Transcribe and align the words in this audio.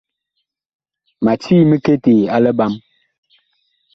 Ma 1.23 1.33
cii 1.41 1.67
miketee 1.69 2.21
a 2.35 2.37
liɓam. 2.43 2.73